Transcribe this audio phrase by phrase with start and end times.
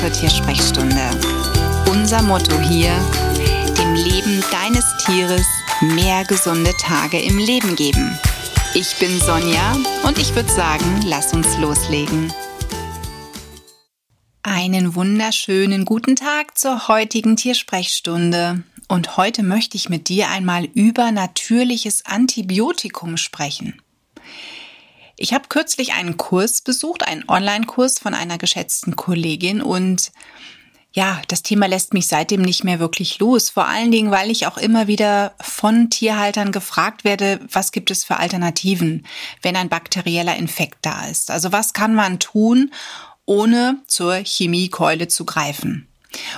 [0.00, 1.10] zur Tiersprechstunde.
[1.90, 2.92] Unser Motto hier,
[3.78, 5.46] dem Leben deines Tieres
[5.80, 8.18] mehr gesunde Tage im Leben geben.
[8.74, 12.30] Ich bin Sonja und ich würde sagen, lass uns loslegen.
[14.42, 18.62] Einen wunderschönen guten Tag zur heutigen Tiersprechstunde.
[18.88, 23.80] Und heute möchte ich mit dir einmal über natürliches Antibiotikum sprechen.
[25.16, 30.12] Ich habe kürzlich einen Kurs besucht, einen Online-Kurs von einer geschätzten Kollegin und
[30.92, 33.50] ja, das Thema lässt mich seitdem nicht mehr wirklich los.
[33.50, 38.02] Vor allen Dingen, weil ich auch immer wieder von Tierhaltern gefragt werde, was gibt es
[38.02, 39.06] für Alternativen,
[39.42, 41.30] wenn ein bakterieller Infekt da ist?
[41.30, 42.72] Also was kann man tun,
[43.26, 45.86] ohne zur Chemiekeule zu greifen?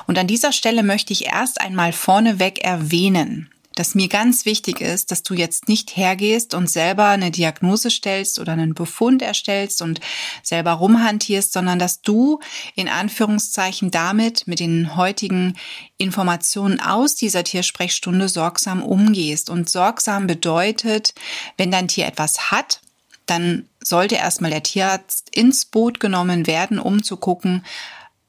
[0.08, 5.12] Und an dieser Stelle möchte ich erst einmal vorneweg erwähnen, dass mir ganz wichtig ist,
[5.12, 10.00] dass du jetzt nicht hergehst und selber eine Diagnose stellst oder einen Befund erstellst und
[10.42, 12.40] selber rumhantierst, sondern dass du
[12.74, 15.56] in Anführungszeichen damit mit den heutigen
[15.96, 19.48] Informationen aus dieser Tiersprechstunde sorgsam umgehst.
[19.48, 21.14] Und sorgsam bedeutet,
[21.56, 22.80] wenn dein Tier etwas hat,
[23.26, 27.64] dann sollte erstmal der Tierarzt ins Boot genommen werden, um zu gucken,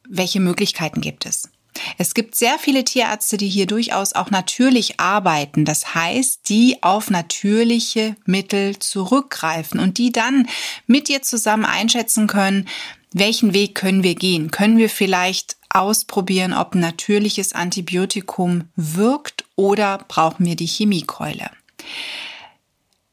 [0.07, 1.48] welche Möglichkeiten gibt es.
[1.97, 5.65] Es gibt sehr viele Tierärzte, die hier durchaus auch natürlich arbeiten.
[5.65, 10.47] Das heißt, die auf natürliche Mittel zurückgreifen und die dann
[10.87, 12.67] mit dir zusammen einschätzen können,
[13.11, 14.51] welchen Weg können wir gehen?
[14.51, 21.49] Können wir vielleicht ausprobieren, ob ein natürliches Antibiotikum wirkt oder brauchen wir die Chemiekeule?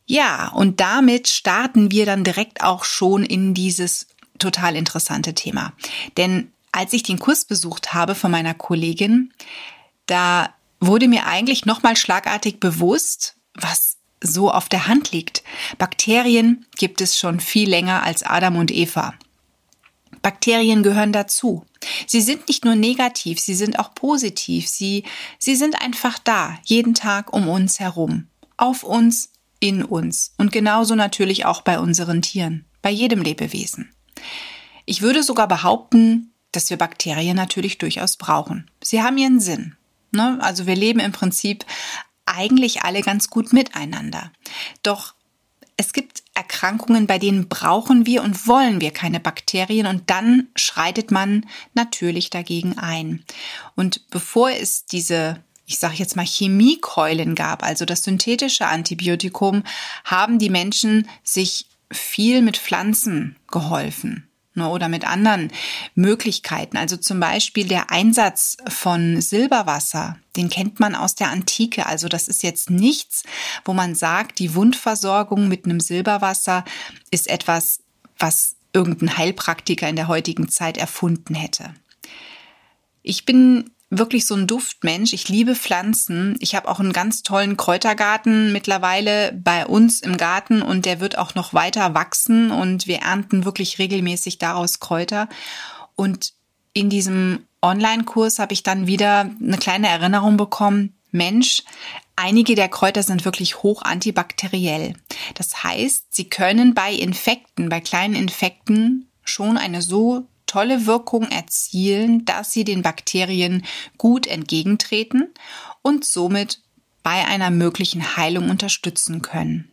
[0.06, 4.06] Ja, und damit starten wir dann direkt auch schon in dieses
[4.38, 5.72] total interessante Thema.
[6.16, 9.32] Denn als ich den Kurs besucht habe von meiner Kollegin,
[10.06, 15.42] da wurde mir eigentlich nochmal schlagartig bewusst, was so auf der Hand liegt.
[15.78, 19.14] Bakterien gibt es schon viel länger als Adam und Eva.
[20.20, 21.64] Bakterien gehören dazu.
[22.06, 24.68] Sie sind nicht nur negativ, sie sind auch positiv.
[24.68, 25.04] Sie,
[25.38, 28.26] sie sind einfach da, jeden Tag um uns herum,
[28.56, 33.94] auf uns, in uns und genauso natürlich auch bei unseren Tieren, bei jedem Lebewesen.
[34.84, 38.70] Ich würde sogar behaupten, dass wir Bakterien natürlich durchaus brauchen.
[38.82, 39.76] Sie haben ihren Sinn.
[40.12, 40.38] Ne?
[40.40, 41.64] Also wir leben im Prinzip
[42.24, 44.32] eigentlich alle ganz gut miteinander.
[44.82, 45.14] Doch
[45.76, 51.10] es gibt Erkrankungen, bei denen brauchen wir und wollen wir keine Bakterien und dann schreitet
[51.10, 53.24] man natürlich dagegen ein.
[53.74, 59.64] Und bevor es diese ich sage jetzt mal Chemiekeulen gab, also das synthetische Antibiotikum,
[60.04, 64.25] haben die Menschen sich viel mit Pflanzen geholfen.
[64.56, 65.52] Ne, oder mit anderen
[65.94, 66.78] Möglichkeiten.
[66.78, 71.84] Also zum Beispiel der Einsatz von Silberwasser, den kennt man aus der Antike.
[71.84, 73.22] Also das ist jetzt nichts,
[73.66, 76.64] wo man sagt, die Wundversorgung mit einem Silberwasser
[77.10, 77.80] ist etwas,
[78.18, 81.74] was irgendein Heilpraktiker in der heutigen Zeit erfunden hätte.
[83.02, 85.12] Ich bin wirklich so ein Duftmensch.
[85.12, 86.36] Ich liebe Pflanzen.
[86.40, 91.18] Ich habe auch einen ganz tollen Kräutergarten mittlerweile bei uns im Garten und der wird
[91.18, 95.28] auch noch weiter wachsen und wir ernten wirklich regelmäßig daraus Kräuter.
[95.94, 96.32] Und
[96.72, 100.94] in diesem Online-Kurs habe ich dann wieder eine kleine Erinnerung bekommen.
[101.10, 101.62] Mensch,
[102.16, 104.94] einige der Kräuter sind wirklich hoch antibakteriell.
[105.34, 112.24] Das heißt, sie können bei Infekten, bei kleinen Infekten schon eine so tolle Wirkung erzielen,
[112.24, 113.62] dass sie den Bakterien
[113.98, 115.28] gut entgegentreten
[115.82, 116.62] und somit
[117.02, 119.70] bei einer möglichen Heilung unterstützen können.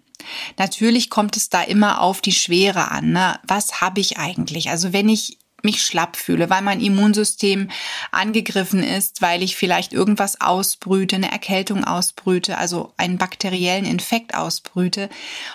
[0.57, 3.13] Natürlich kommt es da immer auf die Schwere an.
[3.13, 3.39] Ne?
[3.47, 4.71] Was habe ich eigentlich?
[4.71, 7.69] Also wenn ich mich schlapp fühle, weil mein Immunsystem
[8.11, 15.09] angegriffen ist, weil ich vielleicht irgendwas ausbrüte, eine Erkältung ausbrüte, also einen bakteriellen Infekt ausbrüte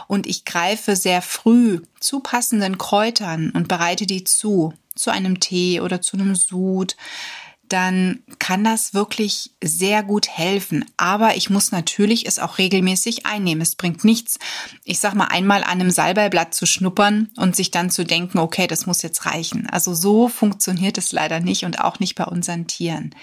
[0.07, 5.81] und ich greife sehr früh zu passenden Kräutern und bereite die zu, zu einem Tee
[5.81, 6.97] oder zu einem Sud,
[7.69, 10.85] dann kann das wirklich sehr gut helfen.
[10.97, 13.61] Aber ich muss natürlich es auch regelmäßig einnehmen.
[13.61, 14.39] Es bringt nichts,
[14.85, 18.67] ich sag mal, einmal an einem Salbeiblatt zu schnuppern und sich dann zu denken, okay,
[18.67, 19.69] das muss jetzt reichen.
[19.71, 23.15] Also so funktioniert es leider nicht und auch nicht bei unseren Tieren.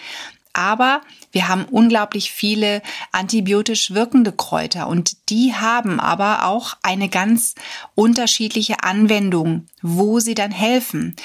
[0.55, 1.01] Aber
[1.33, 2.81] wir haben unglaublich viele
[3.11, 7.55] antibiotisch wirkende Kräuter und die haben aber auch eine ganz
[7.93, 11.15] unterschiedliche Anwendung, wo sie dann helfen.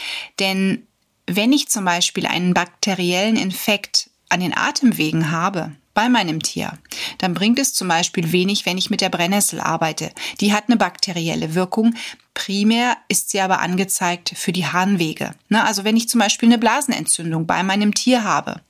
[0.41, 0.87] Denn
[1.27, 6.79] wenn ich zum Beispiel einen bakteriellen Infekt an den Atemwegen habe, bei meinem Tier,
[7.19, 10.13] dann bringt es zum Beispiel wenig, wenn ich mit der Brennnessel arbeite.
[10.41, 11.95] Die hat eine bakterielle Wirkung.
[12.33, 15.35] Primär ist sie aber angezeigt für die Harnwege.
[15.49, 18.61] Ne, also wenn ich zum Beispiel eine Blasenentzündung bei meinem Tier habe,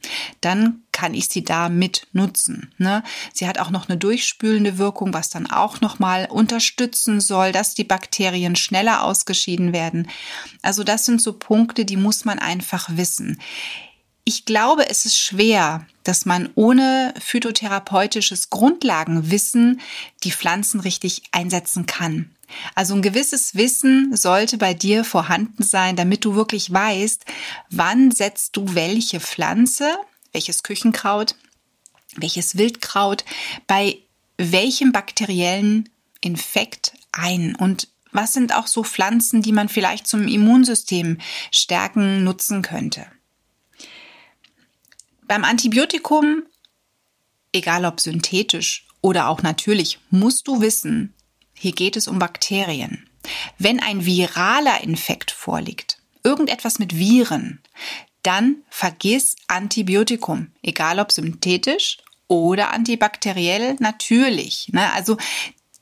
[0.40, 2.72] dann kann ich sie da mit nutzen.
[2.78, 3.02] Ne?
[3.32, 7.84] Sie hat auch noch eine durchspülende Wirkung, was dann auch nochmal unterstützen soll, dass die
[7.84, 10.08] Bakterien schneller ausgeschieden werden.
[10.62, 13.40] Also das sind so Punkte, die muss man einfach wissen.
[14.24, 19.80] Ich glaube, es ist schwer, dass man ohne phytotherapeutisches Grundlagenwissen
[20.22, 22.30] die Pflanzen richtig einsetzen kann.
[22.74, 27.24] Also ein gewisses Wissen sollte bei dir vorhanden sein, damit du wirklich weißt,
[27.70, 29.96] wann setzt du welche Pflanze,
[30.32, 31.36] welches Küchenkraut,
[32.16, 33.24] welches Wildkraut
[33.66, 33.98] bei
[34.36, 35.88] welchem bakteriellen
[36.20, 41.18] Infekt ein und was sind auch so Pflanzen, die man vielleicht zum Immunsystem
[41.52, 43.06] stärken nutzen könnte.
[45.30, 46.42] Beim Antibiotikum,
[47.52, 51.14] egal ob synthetisch oder auch natürlich, musst du wissen,
[51.54, 53.08] hier geht es um Bakterien.
[53.56, 57.62] Wenn ein viraler Infekt vorliegt, irgendetwas mit Viren,
[58.24, 64.70] dann vergiss Antibiotikum, egal ob synthetisch oder antibakteriell, natürlich.
[64.72, 64.92] Ne?
[64.94, 65.16] Also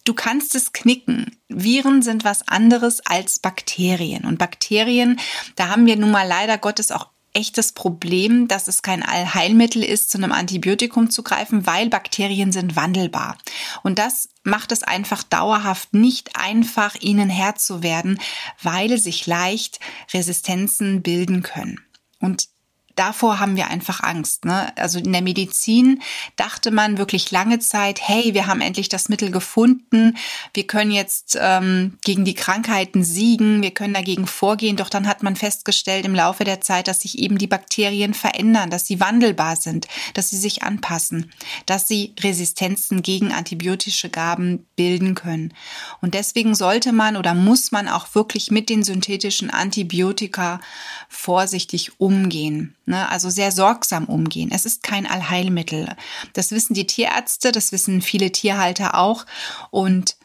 [0.05, 1.39] du kannst es knicken.
[1.49, 4.27] Viren sind was anderes als Bakterien.
[4.27, 5.19] Und Bakterien,
[5.57, 7.09] da haben wir nun mal leider Gottes auch
[7.39, 12.75] echtes Problem, dass es kein Allheilmittel ist, zu einem Antibiotikum zu greifen, weil Bakterien sind
[12.75, 13.39] wandelbar.
[13.85, 18.19] Und das macht es einfach dauerhaft nicht einfach, ihnen Herr zu werden,
[18.61, 19.79] weil sich leicht
[20.13, 21.81] Resistenzen bilden können.
[22.19, 22.49] Und
[22.99, 24.45] davor haben wir einfach Angst.
[24.45, 24.73] Ne?
[24.77, 26.01] Also in der Medizin
[26.37, 30.17] dachte man wirklich lange Zeit, hey, wir haben endlich das Mittel gefunden,
[30.53, 34.77] wir können jetzt ähm, gegen die Krankheiten siegen, wir können dagegen vorgehen.
[34.77, 38.71] Doch dann hat man festgestellt im Laufe der Zeit, dass sich eben die Bakterien verändern,
[38.71, 41.31] dass sie wandelbar sind, dass sie sich anpassen,
[41.67, 45.55] dass sie Resistenzen gegen antibiotische Gaben bilden können.
[46.01, 50.61] Und deswegen sollte man oder muss man auch wirklich mit den synthetischen Antibiotika
[51.09, 52.75] vorsichtig umgehen.
[52.89, 53.09] Ne?
[53.09, 54.51] Also sehr sorgsam umgehen.
[54.53, 55.95] Es ist kein Allheilmittel.
[56.33, 59.27] Das wissen die Tierärzte, das wissen viele Tierhalter auch.
[59.71, 60.17] Und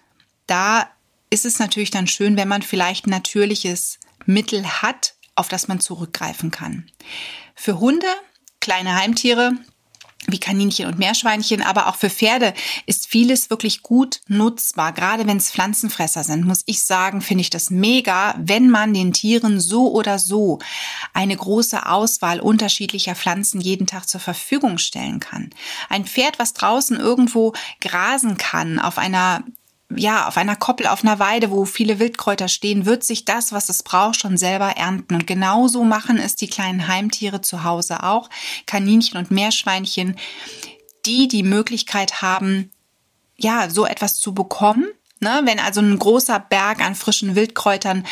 [0.48, 0.90] da
[1.30, 6.52] ist es natürlich dann schön, wenn man vielleicht natürliches Mittel hat, auf das man zurückgreifen
[6.52, 6.90] kann.
[7.54, 8.08] Für Hunde,
[8.62, 9.54] kleine Heimtiere,
[10.28, 12.54] wie Kaninchen und Meerschweinchen, aber auch für Pferde
[12.86, 14.94] ist vieles wirklich gut nutzbar.
[14.94, 19.14] Gerade wenn es Pflanzenfresser sind, muss ich sagen, finde ich das mega, wenn man den
[19.14, 20.60] Tieren so oder so
[21.14, 25.50] eine große Auswahl unterschiedlicher Pflanzen jeden Tag zur Verfügung stellen kann.
[25.90, 29.44] Ein Pferd, was draußen irgendwo grasen kann, auf einer
[29.96, 33.70] ja, auf einer Koppel, auf einer Weide, wo viele Wildkräuter stehen, wird sich das, was
[33.70, 35.16] es braucht, schon selber ernten.
[35.16, 38.30] Und genauso machen es die kleinen Heimtiere zu Hause auch,
[38.66, 40.18] Kaninchen und Meerschweinchen,
[41.06, 42.72] die die Möglichkeit haben,
[43.38, 44.88] ja, so etwas zu bekommen.
[45.20, 45.42] Ne?
[45.46, 48.06] Wenn also ein großer Berg an frischen Wildkräutern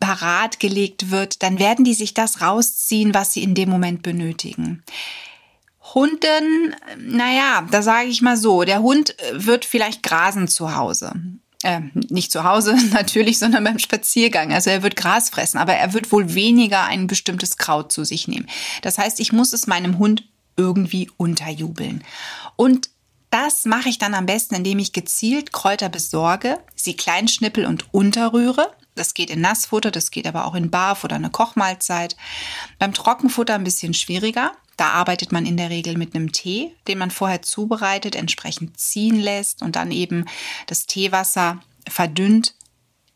[0.00, 4.82] parat gelegt wird, dann werden die sich das rausziehen, was sie in dem Moment benötigen.
[5.94, 11.12] Hunden, naja, da sage ich mal so, der Hund wird vielleicht grasen zu Hause.
[11.62, 14.52] Äh, nicht zu Hause natürlich, sondern beim Spaziergang.
[14.52, 18.28] Also er wird Gras fressen, aber er wird wohl weniger ein bestimmtes Kraut zu sich
[18.28, 18.46] nehmen.
[18.82, 20.24] Das heißt, ich muss es meinem Hund
[20.56, 22.04] irgendwie unterjubeln.
[22.56, 22.90] Und
[23.30, 27.92] das mache ich dann am besten, indem ich gezielt Kräuter besorge, sie klein schnippel und
[27.92, 28.70] unterrühre.
[28.94, 32.16] Das geht in Nassfutter, das geht aber auch in Barf oder eine Kochmahlzeit.
[32.78, 34.52] Beim Trockenfutter ein bisschen schwieriger.
[34.76, 39.20] Da arbeitet man in der Regel mit einem Tee, den man vorher zubereitet, entsprechend ziehen
[39.20, 40.24] lässt und dann eben
[40.66, 42.54] das Teewasser verdünnt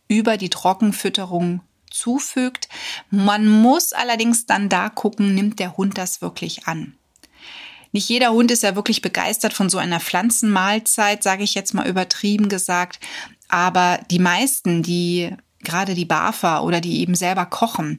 [0.08, 1.60] über die Trockenfütterung
[1.90, 2.68] zufügt.
[3.10, 6.94] Man muss allerdings dann da gucken, nimmt der Hund das wirklich an.
[7.92, 11.88] Nicht jeder Hund ist ja wirklich begeistert von so einer Pflanzenmahlzeit, sage ich jetzt mal
[11.88, 13.00] übertrieben gesagt.
[13.48, 17.98] Aber die meisten, die gerade die Barfer oder die eben selber kochen,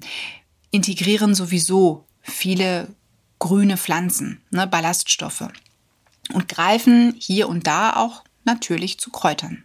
[0.71, 2.87] integrieren sowieso viele
[3.39, 5.47] grüne Pflanzen, ne, Ballaststoffe
[6.33, 9.63] und greifen hier und da auch natürlich zu Kräutern.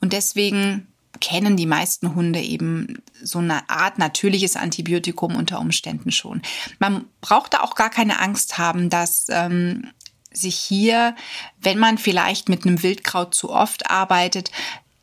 [0.00, 0.86] Und deswegen
[1.20, 6.42] kennen die meisten Hunde eben so eine Art natürliches Antibiotikum unter Umständen schon.
[6.78, 9.90] Man braucht da auch gar keine Angst haben, dass ähm,
[10.30, 11.16] sich hier,
[11.58, 14.50] wenn man vielleicht mit einem Wildkraut zu oft arbeitet,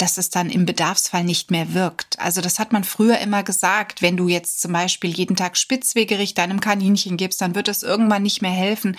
[0.03, 2.19] dass es dann im Bedarfsfall nicht mehr wirkt.
[2.19, 6.33] Also das hat man früher immer gesagt, wenn du jetzt zum Beispiel jeden Tag Spitzwegerich
[6.33, 8.97] deinem Kaninchen gibst, dann wird es irgendwann nicht mehr helfen.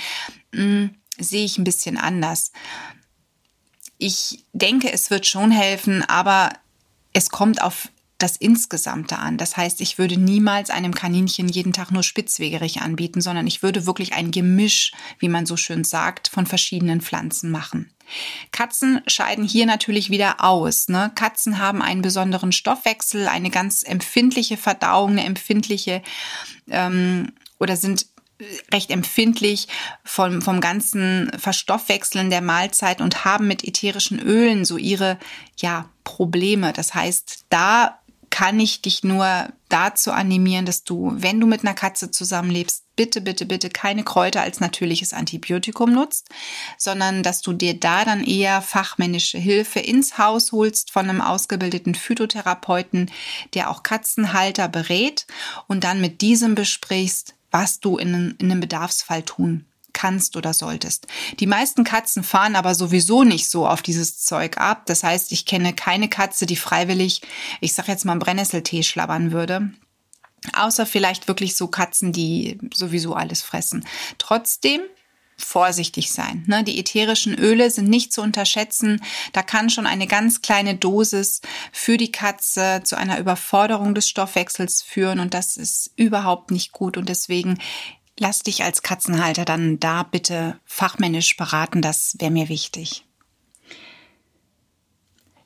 [0.54, 2.52] Hm, sehe ich ein bisschen anders.
[3.98, 6.54] Ich denke, es wird schon helfen, aber
[7.12, 7.90] es kommt auf
[8.24, 9.36] das Insgesamte an.
[9.36, 13.84] Das heißt, ich würde niemals einem Kaninchen jeden Tag nur Spitzwegerich anbieten, sondern ich würde
[13.84, 17.90] wirklich ein Gemisch, wie man so schön sagt, von verschiedenen Pflanzen machen.
[18.50, 20.88] Katzen scheiden hier natürlich wieder aus.
[20.88, 21.12] Ne?
[21.14, 26.02] Katzen haben einen besonderen Stoffwechsel, eine ganz empfindliche Verdauung, eine empfindliche
[26.70, 28.06] ähm, oder sind
[28.72, 29.68] recht empfindlich
[30.02, 35.18] vom, vom ganzen Verstoffwechseln der Mahlzeit und haben mit ätherischen Ölen so ihre
[35.58, 36.72] ja, Probleme.
[36.72, 38.00] Das heißt, da
[38.34, 43.20] kann ich dich nur dazu animieren, dass du, wenn du mit einer Katze zusammenlebst, bitte,
[43.20, 46.30] bitte, bitte keine Kräuter als natürliches Antibiotikum nutzt,
[46.76, 51.94] sondern dass du dir da dann eher fachmännische Hilfe ins Haus holst von einem ausgebildeten
[51.94, 53.08] Phytotherapeuten,
[53.54, 55.28] der auch Katzenhalter berät
[55.68, 59.64] und dann mit diesem besprichst, was du in, in einem Bedarfsfall tun
[59.94, 61.06] kannst oder solltest.
[61.40, 64.84] Die meisten Katzen fahren aber sowieso nicht so auf dieses Zeug ab.
[64.86, 67.22] Das heißt, ich kenne keine Katze, die freiwillig,
[67.60, 69.70] ich sag jetzt mal, Brennnesseltee schlabbern würde.
[70.52, 73.86] Außer vielleicht wirklich so Katzen, die sowieso alles fressen.
[74.18, 74.82] Trotzdem
[75.36, 76.44] vorsichtig sein.
[76.46, 76.64] Ne?
[76.64, 79.02] Die ätherischen Öle sind nicht zu unterschätzen.
[79.32, 81.40] Da kann schon eine ganz kleine Dosis
[81.72, 86.96] für die Katze zu einer Überforderung des Stoffwechsels führen und das ist überhaupt nicht gut
[86.96, 87.58] und deswegen
[88.18, 91.82] lass dich als Katzenhalter dann da bitte fachmännisch beraten.
[91.82, 93.04] Das wäre mir wichtig.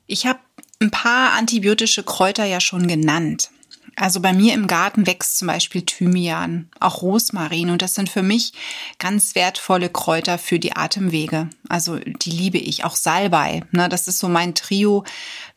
[0.05, 0.39] Ich habe
[0.79, 3.51] ein paar antibiotische Kräuter ja schon genannt.
[3.99, 8.23] Also bei mir im Garten wächst zum Beispiel Thymian, auch Rosmarin und das sind für
[8.23, 8.53] mich
[8.97, 11.49] ganz wertvolle Kräuter für die Atemwege.
[11.67, 13.61] Also die liebe ich, auch Salbei.
[13.71, 15.03] Ne, das ist so mein Trio.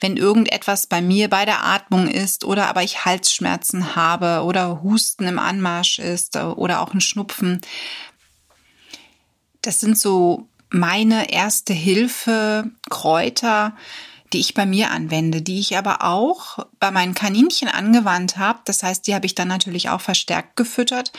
[0.00, 5.28] Wenn irgendetwas bei mir bei der Atmung ist oder aber ich Halsschmerzen habe oder Husten
[5.28, 7.60] im Anmarsch ist oder auch ein Schnupfen.
[9.60, 13.76] Das sind so meine erste Hilfe Kräuter,
[14.32, 18.60] die ich bei mir anwende, die ich aber auch bei meinen Kaninchen angewandt habe.
[18.64, 21.12] Das heißt, die habe ich dann natürlich auch verstärkt gefüttert.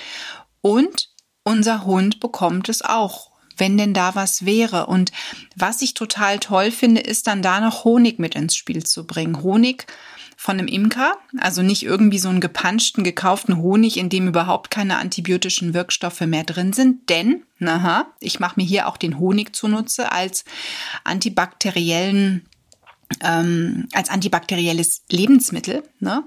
[0.61, 1.09] Und
[1.43, 4.87] unser Hund bekommt es auch, wenn denn da was wäre.
[4.87, 5.11] Und
[5.55, 9.43] was ich total toll finde, ist dann da noch Honig mit ins Spiel zu bringen.
[9.43, 9.85] Honig
[10.35, 14.97] von einem Imker, also nicht irgendwie so einen gepanschten, gekauften Honig, in dem überhaupt keine
[14.97, 20.11] antibiotischen Wirkstoffe mehr drin sind, denn, aha, ich mache mir hier auch den Honig zunutze
[20.11, 20.43] als
[21.05, 22.45] antibakteriellen
[23.21, 25.83] ähm, als antibakterielles Lebensmittel.
[25.99, 26.23] Ne?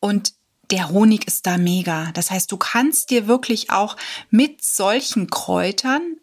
[0.00, 0.32] Und
[0.70, 2.10] der Honig ist da mega.
[2.12, 3.96] Das heißt, du kannst dir wirklich auch
[4.30, 6.16] mit solchen Kräutern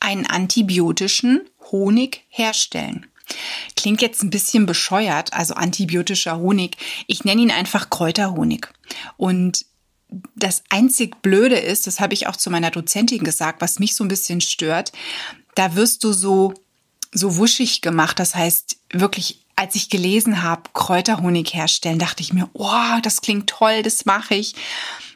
[0.00, 3.06] einen antibiotischen Honig herstellen.
[3.74, 6.76] Klingt jetzt ein bisschen bescheuert, also antibiotischer Honig.
[7.06, 8.68] Ich nenne ihn einfach Kräuterhonig.
[9.16, 9.66] Und
[10.36, 14.04] das einzig Blöde ist, das habe ich auch zu meiner Dozentin gesagt, was mich so
[14.04, 14.92] ein bisschen stört,
[15.54, 16.54] da wirst du so
[17.16, 18.18] so wuschig gemacht.
[18.18, 23.48] Das heißt, wirklich, als ich gelesen habe, Kräuterhonig herstellen, dachte ich mir, oh, das klingt
[23.48, 24.54] toll, das mache ich.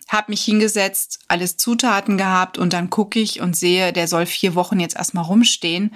[0.08, 4.56] Hab mich hingesetzt, alles Zutaten gehabt und dann gucke ich und sehe, der soll vier
[4.56, 5.94] Wochen jetzt erstmal rumstehen.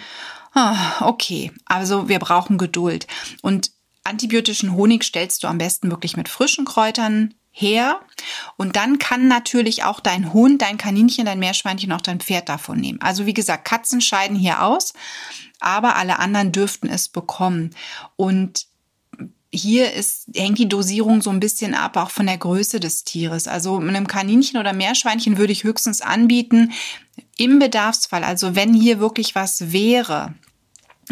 [0.52, 3.08] Ah, okay, also wir brauchen Geduld.
[3.42, 3.72] Und
[4.04, 8.00] antibiotischen Honig stellst du am besten wirklich mit frischen Kräutern her.
[8.56, 12.78] Und dann kann natürlich auch dein Hund, dein Kaninchen, dein Meerschweinchen, auch dein Pferd davon
[12.78, 13.00] nehmen.
[13.00, 14.92] Also wie gesagt, Katzen scheiden hier aus
[15.64, 17.70] aber alle anderen dürften es bekommen.
[18.16, 18.66] Und
[19.52, 23.46] hier ist, hängt die Dosierung so ein bisschen ab, auch von der Größe des Tieres.
[23.46, 26.72] Also mit einem Kaninchen oder Meerschweinchen würde ich höchstens anbieten,
[27.36, 30.34] im Bedarfsfall, also wenn hier wirklich was wäre,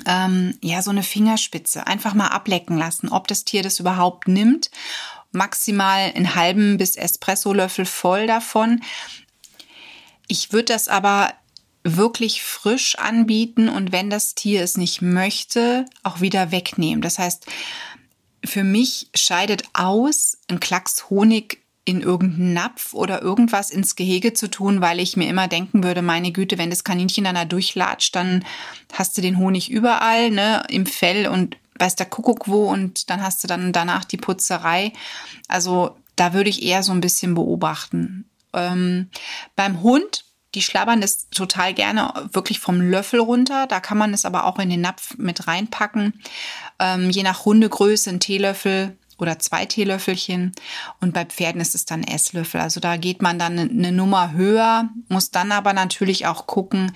[0.06, 4.71] ähm, ja, so eine Fingerspitze, einfach mal ablecken lassen, ob das Tier das überhaupt nimmt.
[5.32, 8.82] Maximal einen halben bis Espresso-Löffel voll davon.
[10.28, 11.32] Ich würde das aber
[11.84, 17.02] wirklich frisch anbieten und wenn das Tier es nicht möchte, auch wieder wegnehmen.
[17.02, 17.46] Das heißt,
[18.44, 24.48] für mich scheidet aus, ein Klacks Honig in irgendeinen Napf oder irgendwas ins Gehege zu
[24.48, 28.14] tun, weil ich mir immer denken würde, meine Güte, wenn das Kaninchen dann da durchlatscht,
[28.14, 28.44] dann
[28.92, 33.22] hast du den Honig überall, ne, im Fell und weiß der Kuckuck wo und dann
[33.22, 34.92] hast du dann danach die Putzerei.
[35.48, 38.30] Also da würde ich eher so ein bisschen beobachten.
[38.52, 39.08] Ähm,
[39.56, 40.24] beim Hund
[40.54, 43.66] die schlabbern das total gerne wirklich vom Löffel runter.
[43.66, 46.21] Da kann man es aber auch in den Napf mit reinpacken.
[46.78, 50.52] Ähm, je nach Hundegröße ein Teelöffel oder zwei Teelöffelchen.
[51.00, 52.61] Und bei Pferden ist es dann Esslöffel.
[52.61, 56.92] Also da geht man dann eine Nummer höher, muss dann aber natürlich auch gucken,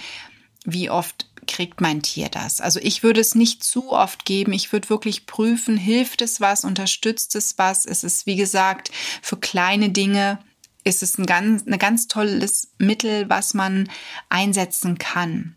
[0.65, 2.61] wie oft kriegt mein Tier das.
[2.61, 4.53] Also ich würde es nicht zu oft geben.
[4.53, 7.87] Ich würde wirklich prüfen, hilft es was, unterstützt es was.
[7.87, 8.91] Es ist, wie gesagt,
[9.23, 10.41] für kleine Dinge
[10.87, 13.91] ist es ein ganz, ein ganz tolles Mittel, was man
[14.29, 15.57] einsetzen kann.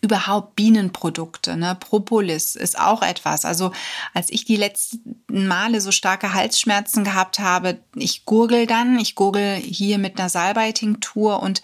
[0.00, 1.74] überhaupt Bienenprodukte, ne?
[1.74, 3.44] Propolis ist auch etwas.
[3.44, 3.72] Also
[4.14, 9.56] als ich die letzten Male so starke Halsschmerzen gehabt habe, ich gurgel dann, ich gurgel
[9.56, 11.62] hier mit einer Salbeitinktur und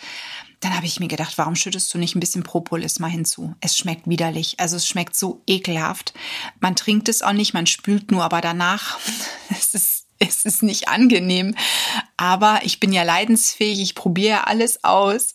[0.61, 3.55] dann habe ich mir gedacht, warum schüttest du nicht ein bisschen Propolis mal hinzu?
[3.61, 4.59] Es schmeckt widerlich.
[4.59, 6.15] Also es schmeckt so ekelhaft.
[6.59, 8.99] Man trinkt es auch nicht, man spült nur, aber danach
[9.51, 9.98] es ist
[10.29, 11.55] es ist nicht angenehm.
[12.17, 15.35] Aber ich bin ja leidensfähig, ich probiere alles aus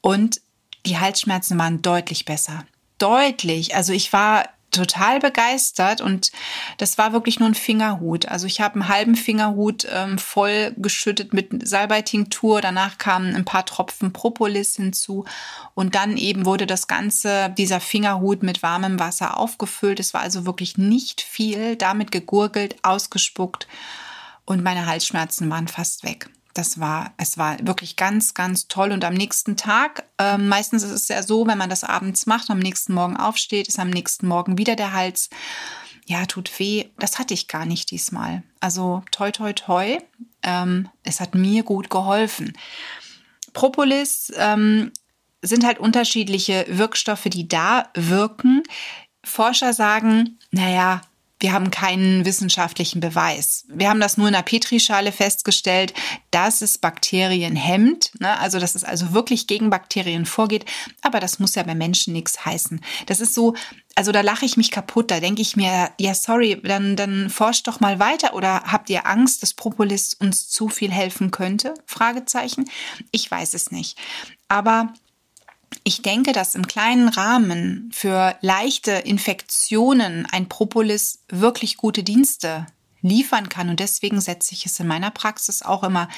[0.00, 0.40] und
[0.86, 2.64] die Halsschmerzen waren deutlich besser.
[2.98, 3.74] Deutlich.
[3.74, 6.32] Also ich war total begeistert und
[6.78, 8.26] das war wirklich nur ein Fingerhut.
[8.26, 12.62] Also ich habe einen halben Fingerhut ähm, voll geschüttet mit Salbeitinktur.
[12.62, 15.26] Danach kamen ein paar Tropfen Propolis hinzu
[15.74, 20.00] und dann eben wurde das Ganze, dieser Fingerhut mit warmem Wasser aufgefüllt.
[20.00, 23.68] Es war also wirklich nicht viel, damit gegurgelt, ausgespuckt
[24.52, 28.92] und meine Halsschmerzen waren fast weg das war, es war wirklich ganz, ganz toll.
[28.92, 32.50] Und am nächsten Tag, äh, meistens ist es ja so, wenn man das abends macht,
[32.50, 35.30] am nächsten Morgen aufsteht, ist am nächsten Morgen wieder der Hals.
[36.06, 36.86] Ja, tut weh.
[36.98, 38.42] Das hatte ich gar nicht diesmal.
[38.60, 39.98] Also toi, toi, toi.
[40.42, 42.52] Ähm, es hat mir gut geholfen.
[43.52, 44.92] Propolis ähm,
[45.42, 48.62] sind halt unterschiedliche Wirkstoffe, die da wirken.
[49.24, 51.02] Forscher sagen, naja,
[51.42, 53.64] wir haben keinen wissenschaftlichen Beweis.
[53.68, 55.92] Wir haben das nur in der Petrischale festgestellt,
[56.30, 58.38] dass es Bakterien hemmt, ne?
[58.38, 60.64] also dass es also wirklich gegen Bakterien vorgeht.
[61.02, 62.80] Aber das muss ja bei Menschen nichts heißen.
[63.06, 63.54] Das ist so,
[63.96, 65.10] also da lache ich mich kaputt.
[65.10, 68.34] Da denke ich mir, ja sorry, dann dann forscht doch mal weiter.
[68.34, 71.74] Oder habt ihr Angst, dass Propolis uns zu viel helfen könnte?
[71.86, 72.70] Fragezeichen.
[73.10, 73.98] Ich weiß es nicht.
[74.48, 74.92] Aber
[75.84, 82.66] ich denke, dass im kleinen Rahmen für leichte Infektionen ein Propolis wirklich gute Dienste
[83.02, 83.68] liefern kann.
[83.68, 86.08] Und deswegen setze ich es in meiner Praxis auch immer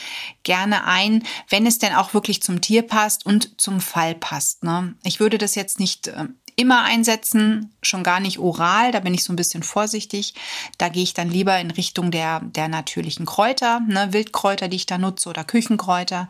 [0.43, 4.63] gerne ein, wenn es denn auch wirklich zum Tier passt und zum Fall passt.
[4.63, 4.95] Ne?
[5.03, 9.25] Ich würde das jetzt nicht äh, immer einsetzen, schon gar nicht oral, da bin ich
[9.25, 10.35] so ein bisschen vorsichtig.
[10.79, 14.13] Da gehe ich dann lieber in Richtung der, der natürlichen Kräuter, ne?
[14.13, 16.29] Wildkräuter, die ich da nutze oder Küchenkräuter.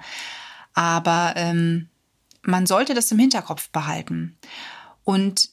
[0.72, 1.88] Aber ähm,
[2.46, 4.38] man sollte das im Hinterkopf behalten.
[5.04, 5.50] Und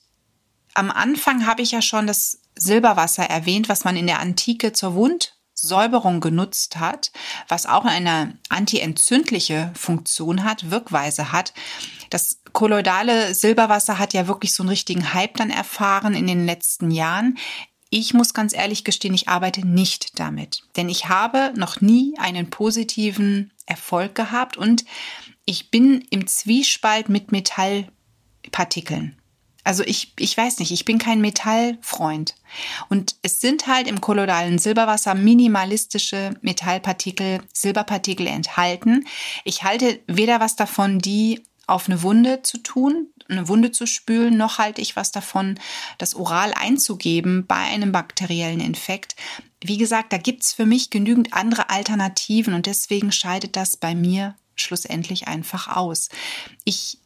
[0.74, 4.94] am Anfang habe ich ja schon das Silberwasser erwähnt, was man in der Antike zur
[4.94, 7.12] Wundsäuberung genutzt hat,
[7.48, 11.54] was auch eine antientzündliche Funktion hat, Wirkweise hat.
[12.10, 16.92] Das kolloidale Silberwasser hat ja wirklich so einen richtigen Hype dann erfahren in den letzten
[16.92, 17.38] Jahren.
[17.90, 22.50] Ich muss ganz ehrlich gestehen, ich arbeite nicht damit, denn ich habe noch nie einen
[22.50, 24.86] positiven Erfolg gehabt und
[25.46, 29.18] ich bin im Zwiespalt mit Metallpartikeln.
[29.64, 32.36] Also ich, ich weiß nicht, ich bin kein Metallfreund.
[32.90, 39.06] Und es sind halt im kolloidalen Silberwasser minimalistische Metallpartikel, Silberpartikel enthalten.
[39.44, 44.36] Ich halte weder was davon, die auf eine Wunde zu tun, eine Wunde zu spülen,
[44.36, 45.60] noch halte ich was davon,
[46.00, 49.16] das oral einzugeben bei einem bakteriellen Infekt.
[49.64, 54.36] Wie gesagt, da gibt's für mich genügend andere Alternativen und deswegen scheidet das bei mir
[54.62, 56.10] schlussendlich einfach aus.
[56.64, 56.98] Ich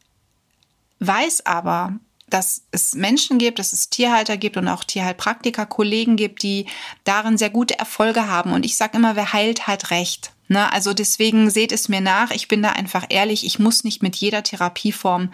[0.99, 6.43] weiß aber, dass es Menschen gibt, dass es Tierhalter gibt und auch Tierheilpraktiker, Kollegen gibt,
[6.43, 6.65] die
[7.03, 8.51] darin sehr gute Erfolge haben.
[8.51, 10.33] Und ich sage immer, wer heilt, hat recht.
[10.47, 10.71] Ne?
[10.71, 12.31] Also deswegen seht es mir nach.
[12.31, 13.45] Ich bin da einfach ehrlich.
[13.45, 15.31] Ich muss nicht mit jeder Therapieform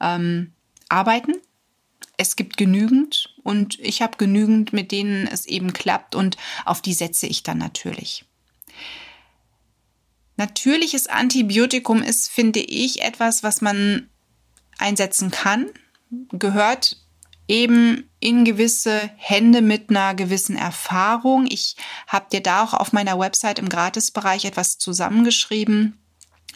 [0.00, 0.52] ähm,
[0.88, 1.34] arbeiten.
[2.16, 6.94] Es gibt genügend und ich habe genügend, mit denen es eben klappt und auf die
[6.94, 8.24] setze ich dann natürlich.
[10.36, 14.08] Natürliches Antibiotikum ist, finde ich, etwas, was man
[14.78, 15.70] einsetzen kann,
[16.32, 16.96] gehört
[17.46, 21.46] eben in gewisse Hände mit einer gewissen Erfahrung.
[21.48, 25.98] Ich habe dir da auch auf meiner Website im Gratisbereich etwas zusammengeschrieben.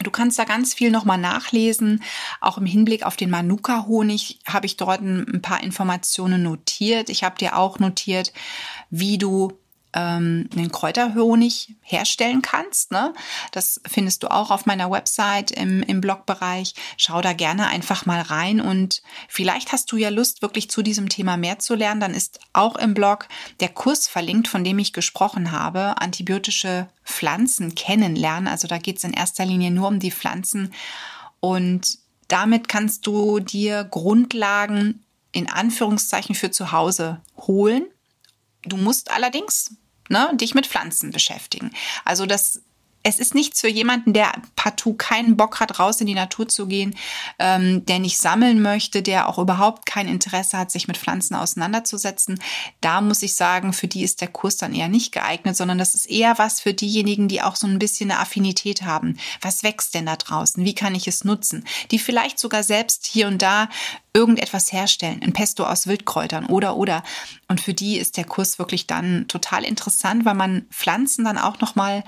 [0.01, 2.01] Du kannst da ganz viel nochmal nachlesen.
[2.39, 7.09] Auch im Hinblick auf den Manuka-Honig habe ich dort ein paar Informationen notiert.
[7.09, 8.33] Ich habe dir auch notiert,
[8.89, 9.59] wie du
[9.93, 12.91] ähm, einen Kräuterhonig herstellen kannst.
[12.91, 13.13] Ne?
[13.51, 16.75] Das findest du auch auf meiner Website im, im Blogbereich.
[16.97, 21.09] Schau da gerne einfach mal rein und vielleicht hast du ja Lust, wirklich zu diesem
[21.09, 22.01] Thema mehr zu lernen.
[22.01, 23.27] Dann ist auch im Blog
[23.59, 28.47] der Kurs verlinkt, von dem ich gesprochen habe, antibiotische Pflanzen kennenlernen.
[28.47, 30.73] Also da geht es in erster Linie nur um die Pflanzen
[31.39, 31.97] und
[32.27, 37.85] damit kannst du dir Grundlagen in Anführungszeichen für zu Hause holen
[38.63, 39.75] Du musst allerdings
[40.09, 41.71] ne, dich mit Pflanzen beschäftigen.
[42.03, 42.61] Also das
[43.01, 46.67] es ist nichts für jemanden, der partout keinen Bock hat, raus in die Natur zu
[46.67, 46.95] gehen,
[47.39, 52.41] ähm, der nicht sammeln möchte, der auch überhaupt kein Interesse hat, sich mit Pflanzen auseinanderzusetzen.
[52.81, 55.95] Da muss ich sagen, für die ist der Kurs dann eher nicht geeignet, sondern das
[55.95, 59.17] ist eher was für diejenigen, die auch so ein bisschen eine Affinität haben.
[59.41, 60.65] Was wächst denn da draußen?
[60.65, 61.65] Wie kann ich es nutzen?
[61.91, 63.69] Die vielleicht sogar selbst hier und da
[64.13, 67.03] irgendetwas herstellen, ein Pesto aus Wildkräutern oder oder.
[67.47, 71.59] Und für die ist der Kurs wirklich dann total interessant, weil man Pflanzen dann auch
[71.59, 72.03] noch mal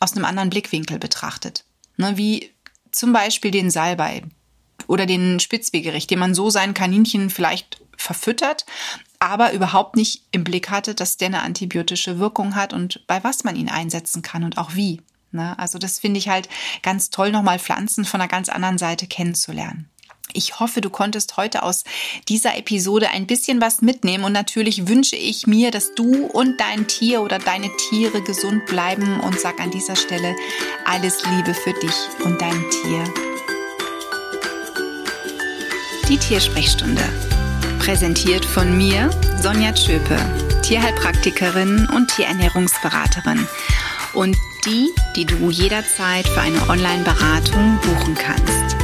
[0.00, 1.64] aus einem anderen Blickwinkel betrachtet.
[1.96, 2.50] Ne, wie
[2.90, 4.22] zum Beispiel den Salbei
[4.86, 8.66] oder den Spitzwegerich, den man so seinen Kaninchen vielleicht verfüttert,
[9.18, 13.44] aber überhaupt nicht im Blick hatte, dass der eine antibiotische Wirkung hat und bei was
[13.44, 15.00] man ihn einsetzen kann und auch wie.
[15.32, 15.58] Ne?
[15.58, 16.48] Also das finde ich halt
[16.82, 19.88] ganz toll, nochmal Pflanzen von einer ganz anderen Seite kennenzulernen.
[20.32, 21.84] Ich hoffe, du konntest heute aus
[22.28, 26.88] dieser Episode ein bisschen was mitnehmen und natürlich wünsche ich mir, dass du und dein
[26.88, 30.34] Tier oder deine Tiere gesund bleiben und sag an dieser Stelle
[30.86, 33.04] alles Liebe für dich und dein Tier.
[36.08, 37.02] Die Tiersprechstunde.
[37.78, 39.10] Präsentiert von mir,
[39.40, 40.16] Sonja Tschöpe,
[40.62, 43.46] Tierheilpraktikerin und Tierernährungsberaterin.
[44.14, 48.83] Und die, die du jederzeit für eine Online-Beratung buchen kannst.